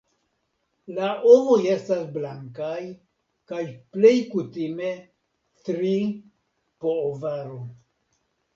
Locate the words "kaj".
3.53-3.61